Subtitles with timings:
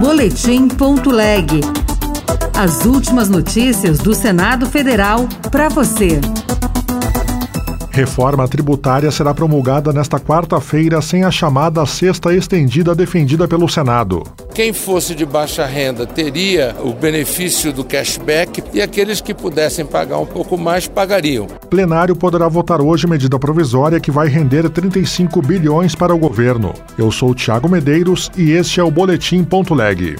[0.00, 1.60] Boletim.leg.
[2.58, 6.22] As últimas notícias do Senado Federal para você.
[7.90, 14.22] Reforma tributária será promulgada nesta quarta-feira sem a chamada sexta estendida defendida pelo Senado.
[14.60, 20.18] Quem fosse de baixa renda teria o benefício do cashback e aqueles que pudessem pagar
[20.18, 21.46] um pouco mais pagariam.
[21.70, 26.74] Plenário poderá votar hoje medida provisória que vai render 35 bilhões para o governo.
[26.98, 30.16] Eu sou Tiago Medeiros e este é o Boletim Ponto Leg.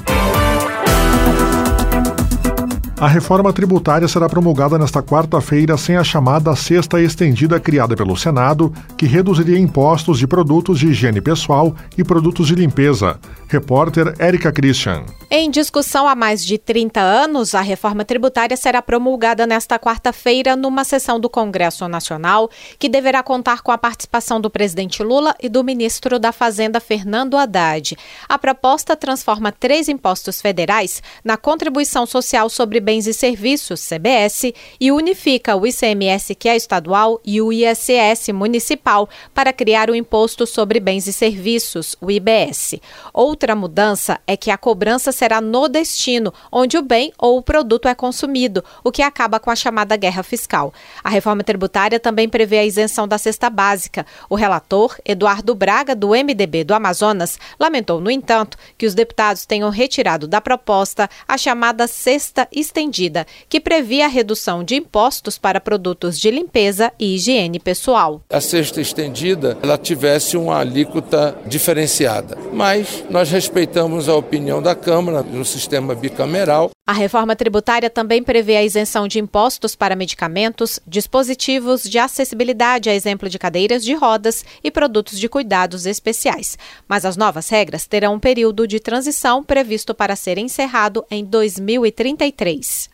[3.01, 8.75] A reforma tributária será promulgada nesta quarta-feira sem a chamada sexta estendida criada pelo Senado,
[8.95, 13.19] que reduziria impostos de produtos de higiene pessoal e produtos de limpeza.
[13.49, 15.07] Repórter Érica Christian.
[15.31, 20.85] Em discussão há mais de 30 anos, a reforma tributária será promulgada nesta quarta-feira numa
[20.85, 25.65] sessão do Congresso Nacional, que deverá contar com a participação do presidente Lula e do
[25.65, 27.97] ministro da Fazenda Fernando Haddad.
[28.29, 34.91] A proposta transforma três impostos federais na contribuição social sobre Bens e Serviços, CBS, e
[34.91, 40.81] unifica o ICMS, que é estadual, e o ISS municipal para criar o Imposto sobre
[40.81, 42.81] Bens e Serviços, o IBS.
[43.15, 47.87] Outra mudança é que a cobrança será no destino, onde o bem ou o produto
[47.87, 50.75] é consumido, o que acaba com a chamada guerra fiscal.
[51.05, 54.05] A reforma tributária também prevê a isenção da cesta básica.
[54.29, 59.71] O relator, Eduardo Braga, do MDB do Amazonas, lamentou, no entanto, que os deputados tenham
[59.71, 65.61] retirado da proposta a chamada cesta estendida estendida, que previa a redução de impostos para
[65.61, 68.23] produtos de limpeza e higiene pessoal.
[68.31, 75.23] A cesta estendida ela tivesse uma alíquota diferenciada, mas nós respeitamos a opinião da Câmara
[75.23, 76.71] no sistema bicameral.
[76.91, 82.95] A reforma tributária também prevê a isenção de impostos para medicamentos, dispositivos de acessibilidade, a
[82.97, 86.59] exemplo de cadeiras de rodas e produtos de cuidados especiais.
[86.89, 92.91] Mas as novas regras terão um período de transição previsto para ser encerrado em 2033.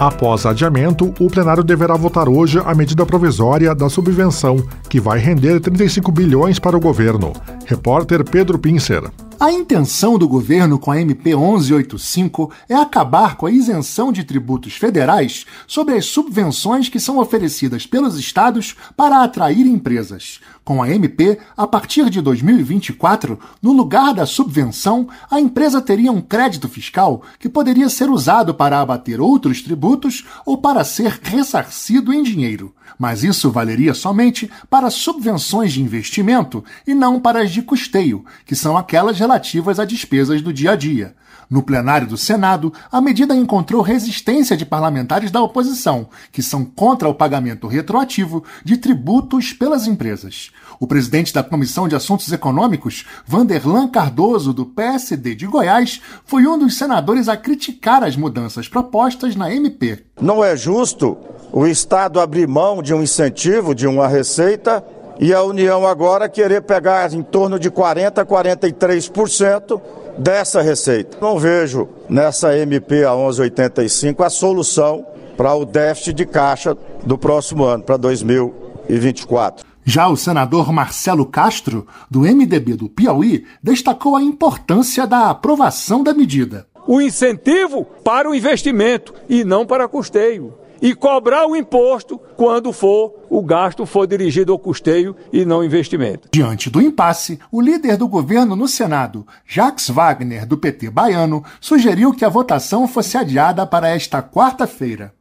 [0.00, 4.56] Após adiamento, o plenário deverá votar hoje a medida provisória da subvenção,
[4.90, 7.32] que vai render 35 bilhões para o governo.
[7.64, 9.04] Repórter Pedro Pincer.
[9.40, 14.74] A intenção do governo com a MP 1185 é acabar com a isenção de tributos
[14.74, 20.40] federais sobre as subvenções que são oferecidas pelos estados para atrair empresas.
[20.64, 26.20] Com a MP, a partir de 2024, no lugar da subvenção, a empresa teria um
[26.20, 32.22] crédito fiscal que poderia ser usado para abater outros tributos ou para ser ressarcido em
[32.22, 32.74] dinheiro.
[32.98, 38.54] Mas isso valeria somente para subvenções de investimento e não para as de custeio, que
[38.54, 41.14] são aquelas relativas a despesas do dia a dia.
[41.50, 47.08] No plenário do Senado, a medida encontrou resistência de parlamentares da oposição, que são contra
[47.08, 50.50] o pagamento retroativo de tributos pelas empresas.
[50.80, 56.58] O presidente da Comissão de Assuntos Econômicos, Vanderlan Cardoso, do PSD de Goiás, foi um
[56.58, 60.04] dos senadores a criticar as mudanças propostas na MP.
[60.20, 61.16] Não é justo
[61.56, 64.84] o Estado abrir mão de um incentivo, de uma receita,
[65.20, 69.80] e a União agora querer pegar em torno de 40% a 43%
[70.18, 71.16] dessa receita.
[71.20, 75.06] Não vejo nessa MP a 1185 a solução
[75.36, 76.76] para o déficit de caixa
[77.06, 79.64] do próximo ano, para 2024.
[79.84, 86.12] Já o senador Marcelo Castro, do MDB do Piauí, destacou a importância da aprovação da
[86.12, 86.66] medida.
[86.84, 93.14] O incentivo para o investimento e não para custeio e cobrar o imposto quando for
[93.30, 96.28] o gasto for dirigido ao custeio e não investimento.
[96.30, 102.12] Diante do impasse, o líder do governo no Senado, Jacques Wagner, do PT baiano, sugeriu
[102.12, 105.14] que a votação fosse adiada para esta quarta-feira.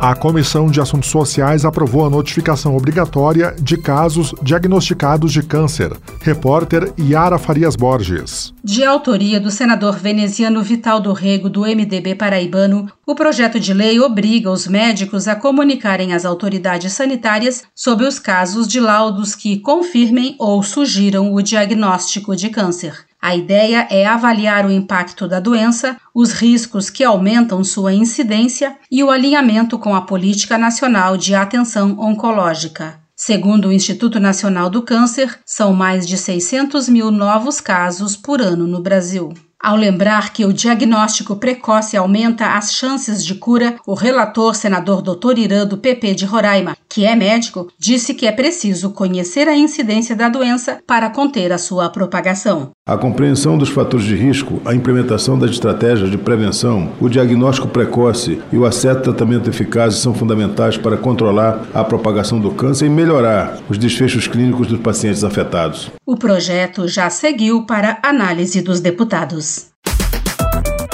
[0.00, 5.90] A Comissão de Assuntos Sociais aprovou a notificação obrigatória de casos diagnosticados de câncer.
[6.20, 8.52] Repórter Yara Farias Borges.
[8.62, 13.98] De autoria do senador veneziano Vital do Rego, do MDB paraibano, o projeto de lei
[13.98, 20.36] obriga os médicos a comunicarem às autoridades sanitárias sobre os casos de laudos que confirmem
[20.38, 23.06] ou sugiram o diagnóstico de câncer.
[23.20, 29.02] A ideia é avaliar o impacto da doença, os riscos que aumentam sua incidência e
[29.02, 33.00] o alinhamento com a Política Nacional de Atenção Oncológica.
[33.14, 38.66] Segundo o Instituto Nacional do Câncer, são mais de 600 mil novos casos por ano
[38.66, 39.32] no Brasil.
[39.58, 45.38] Ao lembrar que o diagnóstico precoce aumenta as chances de cura, o relator senador Dr.
[45.38, 50.14] Irã do PP de Roraima, que é médico, disse que é preciso conhecer a incidência
[50.14, 52.70] da doença para conter a sua propagação.
[52.86, 58.40] A compreensão dos fatores de risco, a implementação das estratégias de prevenção, o diagnóstico precoce
[58.52, 63.58] e o acesso tratamento eficazes são fundamentais para controlar a propagação do câncer e melhorar
[63.68, 65.90] os desfechos clínicos dos pacientes afetados.
[66.06, 69.45] O projeto já seguiu para análise dos deputados.